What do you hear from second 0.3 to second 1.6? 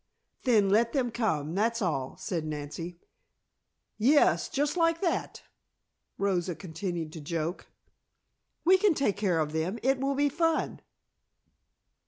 "Then, let them come,